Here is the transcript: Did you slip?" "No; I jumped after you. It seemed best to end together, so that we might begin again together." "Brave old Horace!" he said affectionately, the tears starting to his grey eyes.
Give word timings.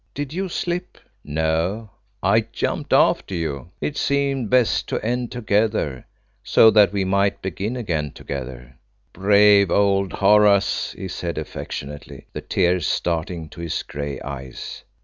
Did 0.15 0.33
you 0.33 0.49
slip?" 0.49 0.97
"No; 1.23 1.91
I 2.23 2.39
jumped 2.51 2.91
after 2.91 3.35
you. 3.35 3.69
It 3.79 3.97
seemed 3.97 4.49
best 4.49 4.87
to 4.89 4.99
end 5.05 5.31
together, 5.31 6.07
so 6.43 6.71
that 6.71 6.91
we 6.91 7.05
might 7.05 7.43
begin 7.43 7.75
again 7.75 8.09
together." 8.09 8.79
"Brave 9.13 9.69
old 9.69 10.13
Horace!" 10.13 10.93
he 10.97 11.07
said 11.07 11.37
affectionately, 11.37 12.25
the 12.33 12.41
tears 12.41 12.87
starting 12.87 13.47
to 13.49 13.61
his 13.61 13.83
grey 13.83 14.19
eyes. 14.21 14.83